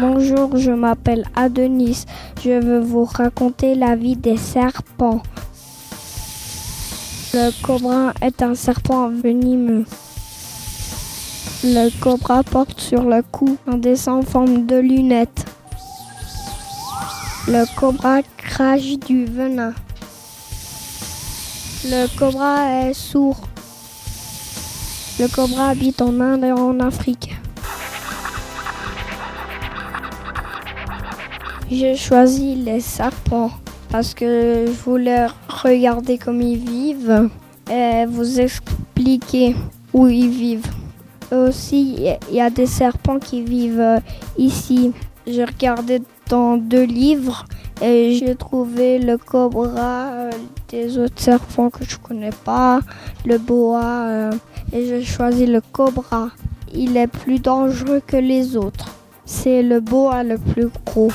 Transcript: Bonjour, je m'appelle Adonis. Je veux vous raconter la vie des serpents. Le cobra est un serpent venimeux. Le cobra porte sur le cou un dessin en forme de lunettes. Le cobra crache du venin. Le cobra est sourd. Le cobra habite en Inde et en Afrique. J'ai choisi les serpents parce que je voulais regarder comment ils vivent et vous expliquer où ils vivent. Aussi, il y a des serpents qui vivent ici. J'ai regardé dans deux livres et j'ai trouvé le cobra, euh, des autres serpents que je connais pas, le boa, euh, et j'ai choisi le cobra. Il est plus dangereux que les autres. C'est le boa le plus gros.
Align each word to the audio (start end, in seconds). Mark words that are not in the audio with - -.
Bonjour, 0.00 0.56
je 0.56 0.70
m'appelle 0.70 1.26
Adonis. 1.36 2.06
Je 2.42 2.58
veux 2.58 2.80
vous 2.80 3.04
raconter 3.04 3.74
la 3.74 3.94
vie 3.94 4.16
des 4.16 4.38
serpents. 4.38 5.22
Le 7.34 7.50
cobra 7.62 8.14
est 8.22 8.42
un 8.42 8.54
serpent 8.54 9.10
venimeux. 9.10 9.84
Le 11.62 11.90
cobra 12.00 12.42
porte 12.42 12.80
sur 12.80 13.02
le 13.02 13.22
cou 13.22 13.58
un 13.66 13.76
dessin 13.76 14.14
en 14.14 14.22
forme 14.22 14.64
de 14.64 14.76
lunettes. 14.76 15.44
Le 17.46 17.66
cobra 17.78 18.22
crache 18.38 18.98
du 18.98 19.26
venin. 19.26 19.74
Le 21.84 22.06
cobra 22.18 22.86
est 22.86 22.94
sourd. 22.94 23.40
Le 25.20 25.28
cobra 25.28 25.68
habite 25.68 26.00
en 26.00 26.18
Inde 26.18 26.44
et 26.44 26.52
en 26.52 26.80
Afrique. 26.80 27.36
J'ai 31.74 31.96
choisi 31.96 32.54
les 32.54 32.80
serpents 32.80 33.50
parce 33.90 34.12
que 34.12 34.66
je 34.66 34.72
voulais 34.84 35.26
regarder 35.48 36.18
comment 36.18 36.44
ils 36.44 36.58
vivent 36.58 37.30
et 37.70 38.04
vous 38.06 38.40
expliquer 38.40 39.56
où 39.94 40.06
ils 40.06 40.28
vivent. 40.28 40.70
Aussi, 41.32 41.96
il 42.28 42.34
y 42.34 42.42
a 42.42 42.50
des 42.50 42.66
serpents 42.66 43.18
qui 43.18 43.40
vivent 43.42 44.02
ici. 44.36 44.92
J'ai 45.26 45.46
regardé 45.46 46.02
dans 46.28 46.58
deux 46.58 46.84
livres 46.84 47.46
et 47.80 48.16
j'ai 48.16 48.34
trouvé 48.34 48.98
le 48.98 49.16
cobra, 49.16 50.10
euh, 50.12 50.30
des 50.68 50.98
autres 50.98 51.22
serpents 51.22 51.70
que 51.70 51.86
je 51.88 51.96
connais 51.96 52.36
pas, 52.44 52.80
le 53.24 53.38
boa, 53.38 54.08
euh, 54.08 54.32
et 54.74 54.86
j'ai 54.86 55.02
choisi 55.02 55.46
le 55.46 55.62
cobra. 55.62 56.28
Il 56.74 56.98
est 56.98 57.06
plus 57.06 57.38
dangereux 57.38 58.02
que 58.06 58.18
les 58.18 58.58
autres. 58.58 58.94
C'est 59.24 59.62
le 59.62 59.80
boa 59.80 60.22
le 60.22 60.36
plus 60.36 60.68
gros. 60.84 61.10